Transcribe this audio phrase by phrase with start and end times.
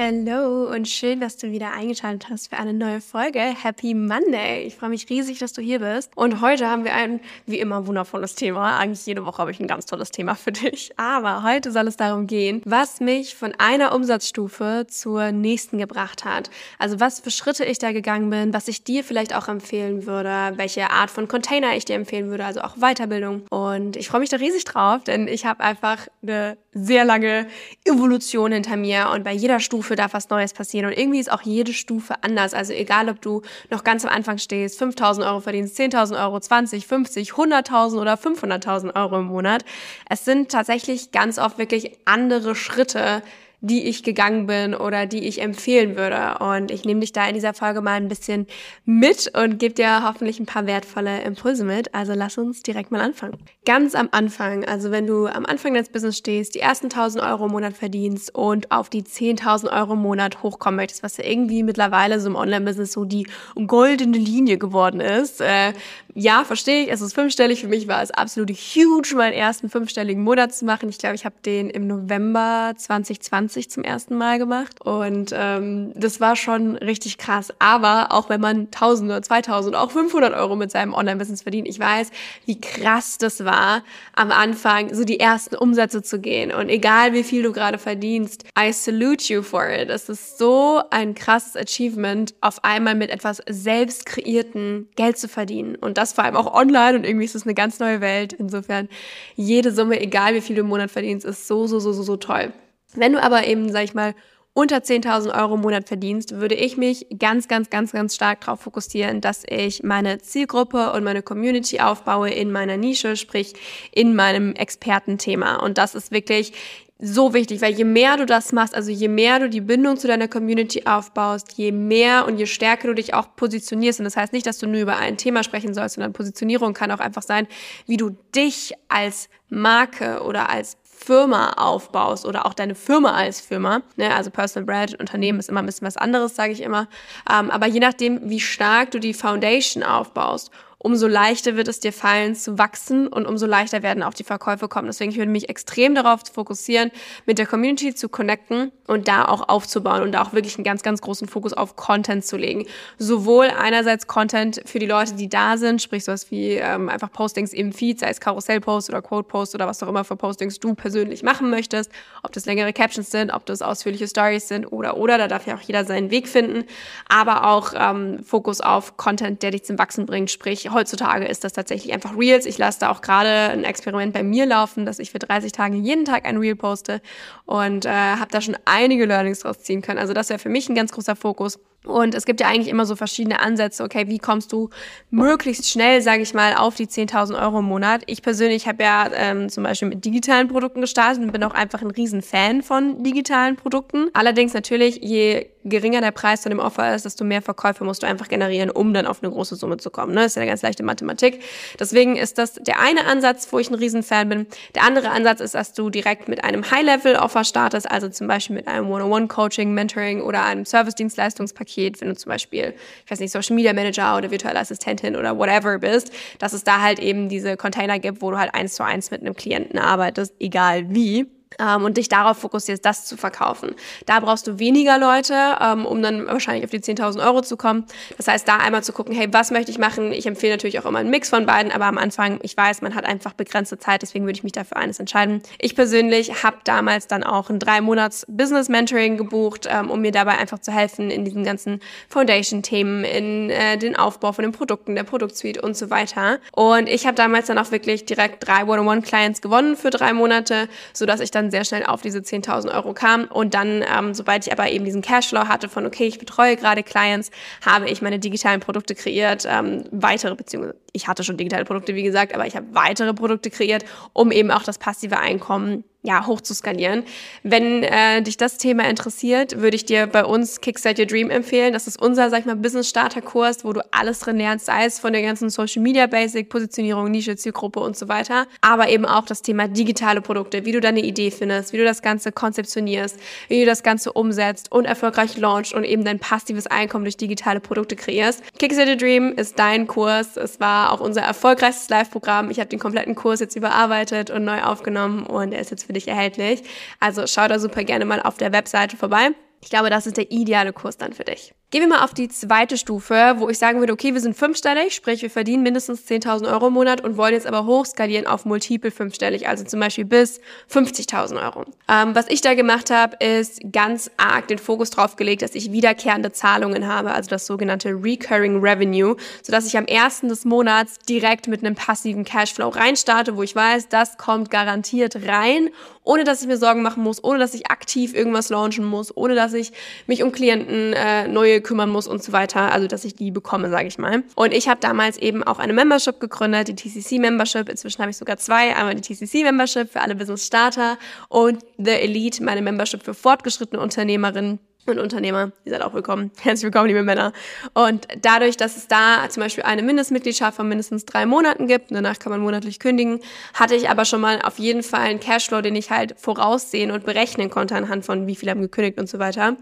[0.00, 3.40] Hallo und schön, dass du wieder eingeschaltet hast für eine neue Folge.
[3.40, 4.62] Happy Monday!
[4.62, 6.12] Ich freue mich riesig, dass du hier bist.
[6.14, 8.78] Und heute haben wir ein, wie immer, wundervolles Thema.
[8.78, 10.92] Eigentlich jede Woche habe ich ein ganz tolles Thema für dich.
[10.96, 16.48] Aber heute soll es darum gehen, was mich von einer Umsatzstufe zur nächsten gebracht hat.
[16.78, 20.52] Also was für Schritte ich da gegangen bin, was ich dir vielleicht auch empfehlen würde,
[20.54, 23.48] welche Art von Container ich dir empfehlen würde, also auch Weiterbildung.
[23.50, 27.48] Und ich freue mich da riesig drauf, denn ich habe einfach eine sehr lange
[27.84, 31.42] Evolution hinter mir und bei jeder Stufe darf was Neues passieren und irgendwie ist auch
[31.42, 32.54] jede Stufe anders.
[32.54, 36.86] Also egal, ob du noch ganz am Anfang stehst, 5000 Euro verdienst, 10.000 Euro, 20,
[36.86, 39.64] 50, 100.000 oder 500.000 Euro im Monat.
[40.08, 43.22] Es sind tatsächlich ganz oft wirklich andere Schritte,
[43.60, 46.38] die ich gegangen bin oder die ich empfehlen würde.
[46.38, 48.46] Und ich nehme dich da in dieser Folge mal ein bisschen
[48.84, 51.92] mit und gebe dir hoffentlich ein paar wertvolle Impulse mit.
[51.92, 53.36] Also lass uns direkt mal anfangen.
[53.64, 57.46] Ganz am Anfang, also wenn du am Anfang deines Business stehst, die ersten 1000 Euro
[57.46, 61.64] im Monat verdienst und auf die 10.000 Euro im Monat hochkommen möchtest, was ja irgendwie
[61.64, 63.26] mittlerweile so im Online-Business so die
[63.66, 65.40] goldene Linie geworden ist.
[65.40, 65.72] Äh,
[66.14, 67.60] ja, verstehe ich, es ist fünfstellig.
[67.60, 70.88] Für mich war es absolut huge, meinen ersten fünfstelligen Monat zu machen.
[70.88, 75.92] Ich glaube, ich habe den im November 2020 20 zum ersten Mal gemacht und ähm,
[75.94, 77.52] das war schon richtig krass.
[77.58, 81.80] Aber auch wenn man 1000 oder 2000 auch 500 Euro mit seinem Online-Business verdient, ich
[81.80, 82.10] weiß,
[82.44, 83.82] wie krass das war,
[84.14, 86.52] am Anfang so die ersten Umsätze zu gehen.
[86.52, 89.88] Und egal wie viel du gerade verdienst, I salute you for it.
[89.88, 95.76] Es ist so ein krasses Achievement, auf einmal mit etwas selbst kreierten Geld zu verdienen.
[95.76, 98.34] Und das vor allem auch online und irgendwie ist es eine ganz neue Welt.
[98.34, 98.88] Insofern,
[99.36, 102.16] jede Summe, egal wie viel du im Monat verdienst, ist so, so, so, so, so
[102.16, 102.52] toll.
[102.94, 104.14] Wenn du aber eben, sag ich mal,
[104.54, 108.60] unter 10.000 Euro im Monat verdienst, würde ich mich ganz, ganz, ganz, ganz stark darauf
[108.60, 113.54] fokussieren, dass ich meine Zielgruppe und meine Community aufbaue in meiner Nische, sprich
[113.92, 115.56] in meinem Expertenthema.
[115.56, 116.54] Und das ist wirklich
[117.00, 120.08] so wichtig, weil je mehr du das machst, also je mehr du die Bindung zu
[120.08, 124.32] deiner Community aufbaust, je mehr und je stärker du dich auch positionierst, und das heißt
[124.32, 127.46] nicht, dass du nur über ein Thema sprechen sollst, sondern Positionierung kann auch einfach sein,
[127.86, 133.82] wie du dich als Marke oder als Firma aufbaust oder auch deine Firma als Firma.
[133.96, 134.12] Ne?
[134.12, 136.88] Also Personal Brand, Unternehmen ist immer ein bisschen was anderes, sage ich immer.
[137.30, 141.92] Ähm, aber je nachdem, wie stark du die Foundation aufbaust umso leichter wird es dir
[141.92, 144.86] fallen zu wachsen und umso leichter werden auch die Verkäufe kommen.
[144.86, 146.92] Deswegen ich würde mich extrem darauf fokussieren,
[147.26, 150.82] mit der Community zu connecten und da auch aufzubauen und da auch wirklich einen ganz,
[150.82, 152.64] ganz großen Fokus auf Content zu legen.
[152.96, 157.52] Sowohl einerseits Content für die Leute, die da sind, sprich sowas wie ähm, einfach Postings
[157.52, 161.24] im Feed, sei es Karussellpost oder Quote-Post oder was auch immer für Postings du persönlich
[161.24, 161.90] machen möchtest,
[162.22, 165.56] ob das längere Captions sind, ob das ausführliche Stories sind oder oder, da darf ja
[165.56, 166.64] auch jeder seinen Weg finden,
[167.08, 171.52] aber auch ähm, Fokus auf Content, der dich zum Wachsen bringt, sprich heutzutage ist das
[171.52, 172.46] tatsächlich einfach Reels.
[172.46, 175.76] Ich lasse da auch gerade ein Experiment bei mir laufen, dass ich für 30 Tage
[175.76, 177.00] jeden Tag ein Reel poste
[177.46, 179.98] und äh, habe da schon einige Learnings draus ziehen können.
[179.98, 181.58] Also das wäre für mich ein ganz großer Fokus.
[181.88, 183.82] Und es gibt ja eigentlich immer so verschiedene Ansätze.
[183.82, 184.70] Okay, wie kommst du
[185.10, 188.02] möglichst schnell, sage ich mal, auf die 10.000 Euro im Monat?
[188.06, 191.82] Ich persönlich habe ja ähm, zum Beispiel mit digitalen Produkten gestartet und bin auch einfach
[191.82, 194.08] ein riesen Fan von digitalen Produkten.
[194.12, 198.06] Allerdings natürlich, je geringer der Preis von dem Offer ist, desto mehr Verkäufe musst du
[198.06, 200.14] einfach generieren, um dann auf eine große Summe zu kommen.
[200.14, 200.22] Ne?
[200.22, 201.42] Das ist ja eine ganz leichte Mathematik.
[201.78, 204.46] Deswegen ist das der eine Ansatz, wo ich ein Riesenfan bin.
[204.74, 208.68] Der andere Ansatz ist, dass du direkt mit einem High-Level-Offer startest, also zum Beispiel mit
[208.68, 212.74] einem One-on-One-Coaching, Mentoring oder einem Service-Dienstleistungspaket, wenn du zum Beispiel,
[213.04, 216.82] ich weiß nicht, Social Media Manager oder virtuelle Assistentin oder whatever bist, dass es da
[216.82, 220.34] halt eben diese Container gibt, wo du halt eins zu eins mit einem Klienten arbeitest,
[220.40, 221.26] egal wie
[221.58, 223.74] ähm, und dich darauf fokussierst, das zu verkaufen.
[224.06, 227.86] Da brauchst du weniger Leute, ähm, um dann wahrscheinlich auf die 10.000 Euro zu kommen.
[228.16, 230.12] Das heißt, da einmal zu gucken, hey, was möchte ich machen?
[230.12, 232.94] Ich empfehle natürlich auch immer einen Mix von beiden, aber am Anfang, ich weiß, man
[232.94, 235.42] hat einfach begrenzte Zeit, deswegen würde ich mich dafür eines entscheiden.
[235.58, 240.12] Ich persönlich habe damals dann auch ein drei Monats Business Mentoring gebucht, ähm, um mir
[240.12, 244.94] dabei einfach zu helfen in diesen ganzen Foundation-Themen, in äh, den Aufbau von den Produkten,
[244.94, 246.38] der Produktsuite und so weiter.
[246.52, 251.20] Und ich habe damals dann auch wirklich direkt drei One-on-One-Clients gewonnen für drei Monate, sodass
[251.20, 253.24] ich dann dann sehr schnell auf diese 10.000 Euro kam.
[253.24, 256.82] Und dann, ähm, sobald ich aber eben diesen Cashflow hatte von, okay, ich betreue gerade
[256.82, 257.30] Clients,
[257.64, 262.02] habe ich meine digitalen Produkte kreiert, ähm, weitere, beziehungsweise ich hatte schon digitale Produkte, wie
[262.02, 266.40] gesagt, aber ich habe weitere Produkte kreiert, um eben auch das passive Einkommen ja, hoch
[266.40, 267.02] zu skalieren.
[267.42, 271.72] Wenn äh, dich das Thema interessiert, würde ich dir bei uns Kickstart Your Dream empfehlen.
[271.72, 274.84] Das ist unser, sag ich mal, Business Starter Kurs, wo du alles drin lernst, sei
[274.84, 279.04] es von der ganzen Social Media Basic, Positionierung, Nische, Zielgruppe und so weiter, aber eben
[279.06, 283.18] auch das Thema digitale Produkte, wie du deine Idee findest, wie du das Ganze konzeptionierst,
[283.48, 287.58] wie du das Ganze umsetzt und erfolgreich launchst und eben dein passives Einkommen durch digitale
[287.58, 288.42] Produkte kreierst.
[288.58, 290.36] Kickstart Your Dream ist dein Kurs.
[290.36, 290.60] Es
[290.92, 292.50] auch unser erfolgreichstes Live-Programm.
[292.50, 295.92] Ich habe den kompletten Kurs jetzt überarbeitet und neu aufgenommen und er ist jetzt für
[295.92, 296.62] dich erhältlich.
[297.00, 299.30] Also schau da super gerne mal auf der Webseite vorbei.
[299.60, 301.54] Ich glaube, das ist der ideale Kurs dann für dich.
[301.70, 304.94] Gehen wir mal auf die zweite Stufe, wo ich sagen würde, okay, wir sind fünfstellig,
[304.94, 308.90] sprich wir verdienen mindestens 10.000 Euro im Monat und wollen jetzt aber hochskalieren auf multiple
[308.90, 310.40] fünfstellig, also zum Beispiel bis
[310.72, 311.66] 50.000 Euro.
[311.86, 315.70] Ähm, was ich da gemacht habe, ist ganz arg den Fokus drauf gelegt, dass ich
[315.70, 321.48] wiederkehrende Zahlungen habe, also das sogenannte Recurring Revenue, sodass ich am ersten des Monats direkt
[321.48, 325.68] mit einem passiven Cashflow reinstarte, wo ich weiß, das kommt garantiert rein,
[326.08, 329.34] ohne dass ich mir Sorgen machen muss, ohne dass ich aktiv irgendwas launchen muss, ohne
[329.34, 329.72] dass ich
[330.06, 333.68] mich um Klienten äh, neue kümmern muss und so weiter, also dass ich die bekomme,
[333.68, 334.22] sage ich mal.
[334.34, 337.68] Und ich habe damals eben auch eine Membership gegründet, die TCC Membership.
[337.68, 340.96] Inzwischen habe ich sogar zwei, einmal die TCC Membership für alle Business Starter
[341.28, 346.30] und The Elite, meine Membership für fortgeschrittene Unternehmerinnen und Unternehmer, ihr seid auch willkommen.
[346.40, 347.32] Herzlich willkommen, liebe Männer.
[347.74, 352.18] Und dadurch, dass es da zum Beispiel eine Mindestmitgliedschaft von mindestens drei Monaten gibt, danach
[352.18, 353.20] kann man monatlich kündigen,
[353.54, 357.04] hatte ich aber schon mal auf jeden Fall einen Cashflow, den ich halt voraussehen und
[357.04, 359.56] berechnen konnte anhand von wie viele haben gekündigt und so weiter.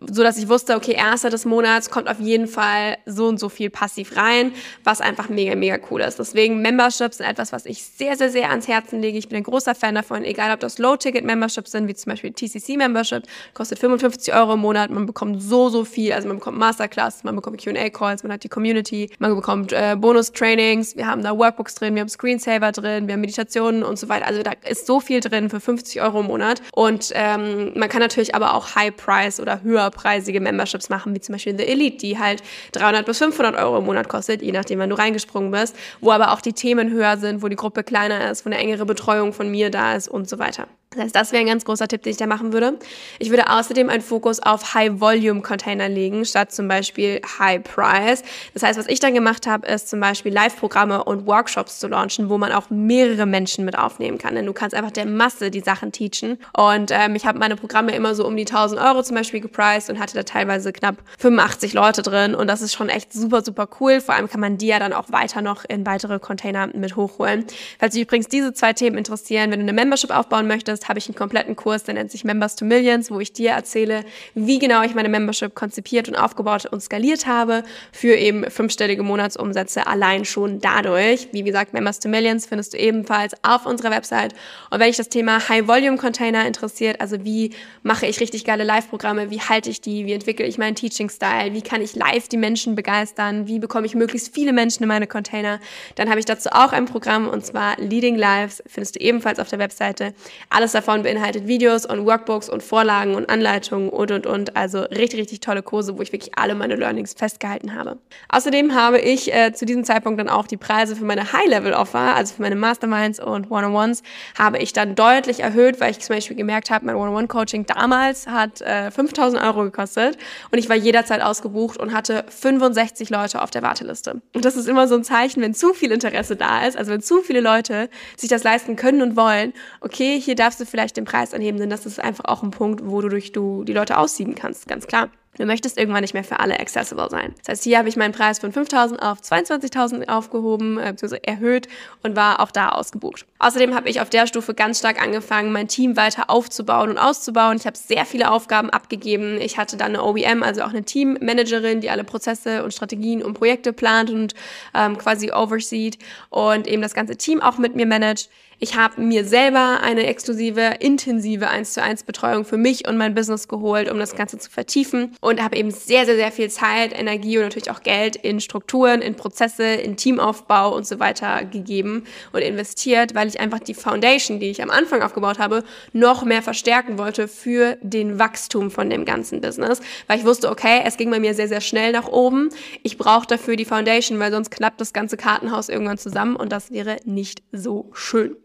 [0.00, 3.48] So dass ich wusste, okay, erster des Monats kommt auf jeden Fall so und so
[3.48, 4.52] viel passiv rein,
[4.84, 6.18] was einfach mega, mega cool ist.
[6.18, 9.18] Deswegen Memberships sind etwas, was ich sehr, sehr, sehr ans Herzen lege.
[9.18, 13.24] Ich bin ein großer Fan davon, egal ob das Low-Ticket-Memberships sind, wie zum Beispiel TCC-Membership,
[13.54, 14.90] kostet 55 Euro im Monat Monat.
[14.90, 16.12] Man bekommt so, so viel.
[16.12, 20.94] Also man bekommt Masterclass, man bekommt QA-Calls, man hat die Community, man bekommt äh, Bonus-Trainings,
[20.96, 24.26] wir haben da Workbooks drin, wir haben Screensaver drin, wir haben Meditationen und so weiter.
[24.26, 26.60] Also da ist so viel drin für 50 Euro im Monat.
[26.72, 31.56] Und ähm, man kann natürlich aber auch High-Price oder höherpreisige Memberships machen, wie zum Beispiel
[31.56, 32.42] The Elite, die halt
[32.72, 36.32] 300 bis 500 Euro im Monat kostet, je nachdem, wann du reingesprungen bist, wo aber
[36.32, 39.50] auch die Themen höher sind, wo die Gruppe kleiner ist, wo eine engere Betreuung von
[39.50, 40.66] mir da ist und so weiter.
[40.98, 42.76] Das heißt, das wäre ein ganz großer Tipp, den ich da machen würde.
[43.20, 48.24] Ich würde außerdem einen Fokus auf High-Volume-Container legen, statt zum Beispiel High-Price.
[48.52, 52.28] Das heißt, was ich dann gemacht habe, ist zum Beispiel Live-Programme und Workshops zu launchen,
[52.28, 54.34] wo man auch mehrere Menschen mit aufnehmen kann.
[54.34, 56.38] Denn du kannst einfach der Masse die Sachen teachen.
[56.52, 59.90] Und ähm, ich habe meine Programme immer so um die 1000 Euro zum Beispiel gepriced
[59.90, 62.34] und hatte da teilweise knapp 85 Leute drin.
[62.34, 64.00] Und das ist schon echt super, super cool.
[64.00, 67.44] Vor allem kann man die ja dann auch weiter noch in weitere Container mit hochholen.
[67.78, 71.06] Falls dich übrigens diese zwei Themen interessieren, wenn du eine Membership aufbauen möchtest, habe ich
[71.06, 74.04] einen kompletten Kurs, der nennt sich Members to Millions, wo ich dir erzähle,
[74.34, 77.62] wie genau ich meine Membership konzipiert und aufgebaut und skaliert habe
[77.92, 81.28] für eben fünfstellige Monatsumsätze allein schon dadurch.
[81.32, 84.34] Wie gesagt, Members to Millions findest du ebenfalls auf unserer Website.
[84.70, 88.64] Und wenn dich das Thema High Volume Container interessiert, also wie mache ich richtig geile
[88.64, 92.36] Live-Programme, wie halte ich die, wie entwickle ich meinen Teaching-Style, wie kann ich live die
[92.36, 95.60] Menschen begeistern, wie bekomme ich möglichst viele Menschen in meine Container,
[95.96, 99.48] dann habe ich dazu auch ein Programm und zwar Leading Lives, findest du ebenfalls auf
[99.48, 100.14] der Webseite.
[100.50, 104.54] Alles alles davon beinhaltet Videos und Workbooks und Vorlagen und Anleitungen und, und, und.
[104.54, 107.96] Also richtig, richtig tolle Kurse, wo ich wirklich alle meine Learnings festgehalten habe.
[108.28, 112.34] Außerdem habe ich äh, zu diesem Zeitpunkt dann auch die Preise für meine High-Level-Offer, also
[112.34, 114.02] für meine Masterminds und One-on-Ones,
[114.38, 118.60] habe ich dann deutlich erhöht, weil ich zum Beispiel gemerkt habe, mein One-on-One-Coaching damals hat
[118.60, 120.18] äh, 5000 Euro gekostet
[120.50, 124.20] und ich war jederzeit ausgebucht und hatte 65 Leute auf der Warteliste.
[124.34, 127.00] Und das ist immer so ein Zeichen, wenn zu viel Interesse da ist, also wenn
[127.00, 131.04] zu viele Leute sich das leisten können und wollen, okay, hier darfst du vielleicht den
[131.04, 134.68] Preis anheben, denn das ist einfach auch ein Punkt, wodurch du die Leute aussieben kannst,
[134.68, 135.08] ganz klar.
[135.38, 137.32] Du möchtest irgendwann nicht mehr für alle accessible sein.
[137.38, 141.18] Das heißt, hier habe ich meinen Preis von 5.000 auf 22.000 aufgehoben, äh, bzw.
[141.22, 141.68] erhöht
[142.02, 143.24] und war auch da ausgebucht.
[143.38, 147.56] Außerdem habe ich auf der Stufe ganz stark angefangen, mein Team weiter aufzubauen und auszubauen.
[147.56, 149.40] Ich habe sehr viele Aufgaben abgegeben.
[149.40, 153.34] Ich hatte dann eine OBM, also auch eine Teammanagerin, die alle Prozesse und Strategien und
[153.34, 154.34] Projekte plant und
[154.74, 155.98] ähm, quasi oversees
[156.30, 158.28] und eben das ganze Team auch mit mir managt.
[158.60, 163.14] Ich habe mir selber eine exklusive, intensive 1 zu 1 Betreuung für mich und mein
[163.14, 166.92] Business geholt, um das Ganze zu vertiefen und habe eben sehr, sehr, sehr viel Zeit,
[166.92, 172.02] Energie und natürlich auch Geld in Strukturen, in Prozesse, in Teamaufbau und so weiter gegeben
[172.32, 175.62] und investiert, weil ich einfach die Foundation, die ich am Anfang aufgebaut habe,
[175.92, 180.80] noch mehr verstärken wollte für den Wachstum von dem ganzen Business, weil ich wusste, okay,
[180.84, 182.48] es ging bei mir sehr, sehr schnell nach oben.
[182.82, 186.72] Ich brauche dafür die Foundation, weil sonst klappt das ganze Kartenhaus irgendwann zusammen und das
[186.72, 188.36] wäre nicht so schön.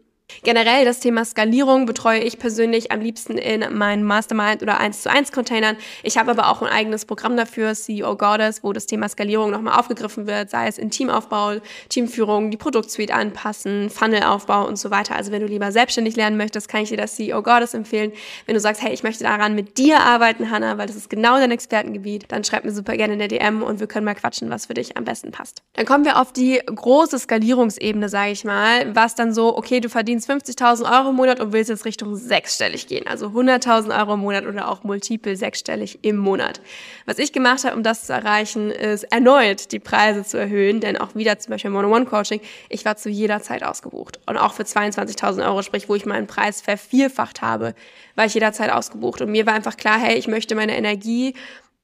[0.42, 5.10] Generell das Thema Skalierung betreue ich persönlich am liebsten in meinen Mastermind oder 1 zu
[5.10, 5.76] 1 Containern.
[6.02, 9.78] Ich habe aber auch ein eigenes Programm dafür, CEO Goddess, wo das Thema Skalierung nochmal
[9.78, 15.14] aufgegriffen wird, sei es in Teamaufbau, Teamführung, die Produktsuite anpassen, Funnelaufbau und so weiter.
[15.16, 18.12] Also wenn du lieber selbstständig lernen möchtest, kann ich dir das CEO Goddess empfehlen.
[18.46, 21.38] Wenn du sagst, hey, ich möchte daran mit dir arbeiten, Hannah, weil das ist genau
[21.38, 24.50] dein Expertengebiet, dann schreib mir super gerne in der DM und wir können mal quatschen,
[24.50, 25.62] was für dich am besten passt.
[25.74, 29.88] Dann kommen wir auf die große Skalierungsebene, sage ich mal, was dann so, okay, du
[29.88, 34.20] verdienst 50.000 Euro im Monat und willst jetzt Richtung sechsstellig gehen, also 100.000 Euro im
[34.20, 36.60] Monat oder auch multiple sechsstellig im Monat.
[37.06, 40.96] Was ich gemacht habe, um das zu erreichen, ist erneut die Preise zu erhöhen, denn
[40.96, 44.20] auch wieder zum Beispiel One-on-One-Coaching, ich war zu jeder Zeit ausgebucht.
[44.26, 47.74] Und auch für 22.000 Euro, sprich, wo ich meinen Preis vervierfacht habe,
[48.14, 49.20] war ich jederzeit ausgebucht.
[49.20, 51.34] Und mir war einfach klar, hey, ich möchte meine Energie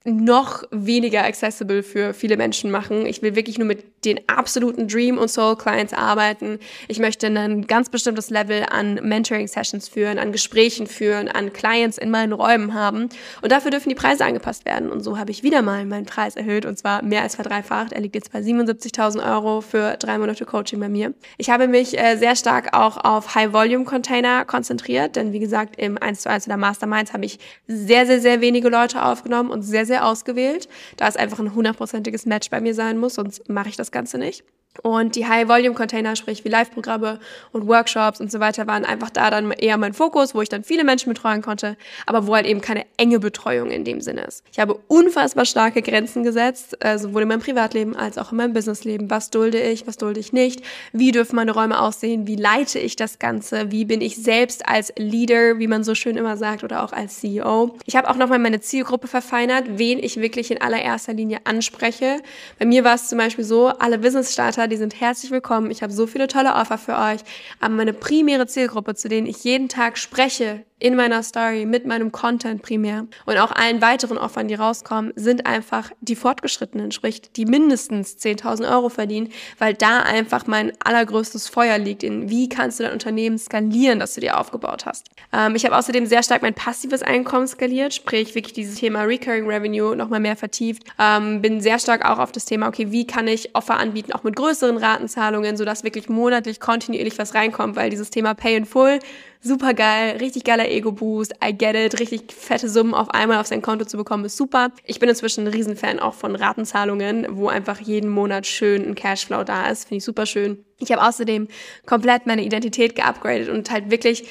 [0.04, 3.04] noch weniger accessible für viele Menschen machen.
[3.04, 6.59] Ich will wirklich nur mit den absoluten Dream- und Soul-Clients arbeiten.
[6.88, 12.11] Ich möchte ein ganz bestimmtes Level an Mentoring-Sessions führen, an Gesprächen führen, an Clients in
[12.11, 13.11] meinen Räumen haben.
[13.42, 14.90] Und dafür dürfen die Preise angepasst werden.
[14.90, 17.92] Und so habe ich wieder mal meinen Preis erhöht und zwar mehr als verdreifacht.
[17.92, 21.12] Er liegt jetzt bei 77.000 Euro für drei Monate Coaching bei mir.
[21.37, 26.23] Ich habe mich äh, sehr stark auch auf High-Volume-Container konzentriert, denn wie gesagt, im 1
[26.23, 30.06] zu 1 oder Masterminds habe ich sehr, sehr, sehr wenige Leute aufgenommen und sehr, sehr
[30.06, 33.92] ausgewählt, da es einfach ein hundertprozentiges Match bei mir sein muss, sonst mache ich das
[33.92, 34.44] Ganze nicht.
[34.82, 37.18] Und die High-Volume-Container, sprich wie Live-Programme
[37.50, 40.62] und Workshops und so weiter, waren einfach da dann eher mein Fokus, wo ich dann
[40.62, 44.44] viele Menschen betreuen konnte, aber wo halt eben keine enge Betreuung in dem Sinne ist.
[44.52, 48.52] Ich habe unfassbar starke Grenzen gesetzt, äh, sowohl in meinem Privatleben als auch in meinem
[48.52, 49.10] Businessleben.
[49.10, 50.62] Was dulde ich, was dulde ich nicht?
[50.92, 52.28] Wie dürfen meine Räume aussehen?
[52.28, 53.72] Wie leite ich das Ganze?
[53.72, 57.18] Wie bin ich selbst als Leader, wie man so schön immer sagt, oder auch als
[57.20, 57.76] CEO?
[57.86, 62.18] Ich habe auch nochmal meine Zielgruppe verfeinert, wen ich wirklich in allererster Linie anspreche.
[62.58, 65.70] Bei mir war es zum Beispiel so, alle Business-Starter Starter, die sind herzlich willkommen.
[65.70, 67.20] Ich habe so viele tolle Offer für euch.
[67.60, 72.10] Aber meine primäre Zielgruppe, zu denen ich jeden Tag spreche, in meiner Story, mit meinem
[72.10, 77.44] Content primär und auch allen weiteren Offern, die rauskommen, sind einfach die Fortgeschrittenen, sprich, die
[77.44, 82.84] mindestens 10.000 Euro verdienen, weil da einfach mein allergrößtes Feuer liegt in, wie kannst du
[82.84, 85.08] dein Unternehmen skalieren, das du dir aufgebaut hast.
[85.32, 89.46] Ähm, ich habe außerdem sehr stark mein passives Einkommen skaliert, sprich wirklich dieses Thema Recurring
[89.46, 90.84] Revenue nochmal mehr vertieft.
[90.99, 94.22] Ähm, bin sehr stark auch auf das Thema, okay, wie kann ich Offer anbieten, auch
[94.22, 99.00] mit größeren Ratenzahlungen, sodass wirklich monatlich kontinuierlich was reinkommt, weil dieses Thema Pay in Full
[99.42, 103.62] super geil, richtig geiler Ego-Boost, I get it, richtig fette Summen auf einmal auf sein
[103.62, 104.70] Konto zu bekommen, ist super.
[104.85, 109.44] Ich bin inzwischen ein Riesenfan auch von Ratenzahlungen, wo einfach jeden Monat schön ein Cashflow
[109.44, 110.64] da ist, finde ich super schön.
[110.78, 111.49] Ich habe außerdem
[111.87, 114.25] komplett meine Identität geupgradet und halt wirklich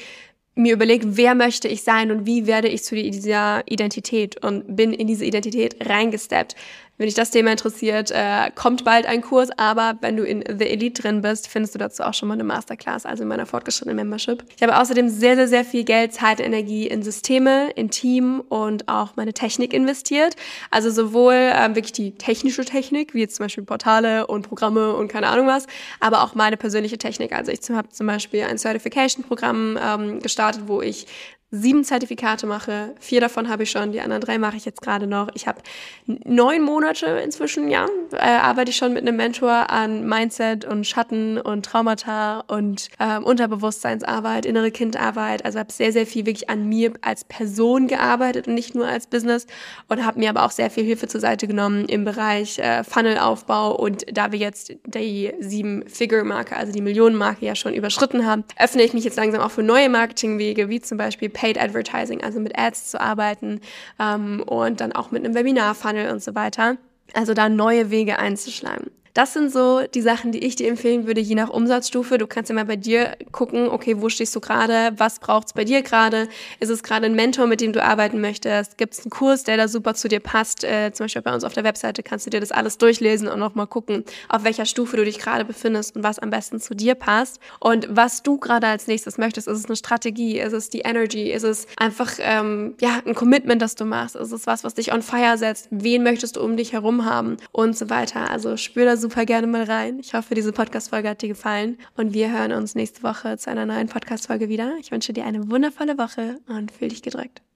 [0.54, 4.92] mir überlegt, wer möchte ich sein und wie werde ich zu dieser Identität und bin
[4.92, 6.54] in diese Identität reingesteppt.
[7.00, 10.66] Wenn dich das Thema interessiert, äh, kommt bald ein Kurs, aber wenn du in The
[10.66, 13.96] Elite drin bist, findest du dazu auch schon mal eine Masterclass, also in meiner fortgeschrittenen
[13.96, 14.44] Membership.
[14.54, 18.86] Ich habe außerdem sehr, sehr, sehr viel Geld, Zeit, Energie in Systeme, in Team und
[18.88, 20.36] auch meine Technik investiert.
[20.70, 25.08] Also sowohl ähm, wirklich die technische Technik, wie jetzt zum Beispiel Portale und Programme und
[25.08, 25.68] keine Ahnung was,
[26.00, 27.32] aber auch meine persönliche Technik.
[27.32, 31.06] Also ich habe zum Beispiel ein Certification-Programm ähm, gestartet, wo ich
[31.50, 32.94] sieben Zertifikate mache.
[33.00, 35.28] Vier davon habe ich schon, die anderen drei mache ich jetzt gerade noch.
[35.34, 35.60] Ich habe
[36.06, 41.38] neun Monate inzwischen, ja, äh, arbeite ich schon mit einem Mentor an Mindset und Schatten
[41.38, 45.44] und Traumata und äh, Unterbewusstseinsarbeit, innere Kindarbeit.
[45.44, 49.08] Also habe sehr, sehr viel wirklich an mir als Person gearbeitet und nicht nur als
[49.08, 49.46] Business
[49.88, 53.74] und habe mir aber auch sehr viel Hilfe zur Seite genommen im Bereich äh, Funnelaufbau
[53.74, 58.82] und da wir jetzt die sieben Figure-Marke, also die Millionen-Marke ja schon überschritten haben, öffne
[58.82, 62.58] ich mich jetzt langsam auch für neue Marketingwege, wie zum Beispiel Paid Advertising, also mit
[62.58, 63.62] Ads zu arbeiten
[63.98, 66.76] ähm, und dann auch mit einem Webinar-Funnel und so weiter.
[67.14, 68.90] Also da neue Wege einzuschlagen.
[69.14, 72.18] Das sind so die Sachen, die ich dir empfehlen würde, je nach Umsatzstufe.
[72.18, 74.92] Du kannst ja mal bei dir gucken, okay, wo stehst du gerade?
[74.96, 76.28] Was braucht's bei dir gerade?
[76.60, 78.78] Ist es gerade ein Mentor, mit dem du arbeiten möchtest?
[78.78, 80.62] Gibt es einen Kurs, der da super zu dir passt?
[80.62, 83.40] Äh, zum Beispiel bei uns auf der Webseite kannst du dir das alles durchlesen und
[83.40, 86.94] nochmal gucken, auf welcher Stufe du dich gerade befindest und was am besten zu dir
[86.94, 87.40] passt.
[87.58, 90.38] Und was du gerade als nächstes möchtest, ist es eine Strategie?
[90.38, 91.32] Ist es die Energy?
[91.32, 94.14] Ist es einfach ähm, ja ein Commitment, das du machst?
[94.14, 95.66] Ist es was, was dich on fire setzt?
[95.70, 97.38] Wen möchtest du um dich herum haben?
[97.50, 98.30] Und so weiter.
[98.30, 99.98] Also spür da super gerne mal rein.
[99.98, 103.66] Ich hoffe, diese Podcast-Folge hat dir gefallen und wir hören uns nächste Woche zu einer
[103.66, 104.74] neuen Podcast-Folge wieder.
[104.78, 107.42] Ich wünsche dir eine wundervolle Woche und fühl dich gedrückt.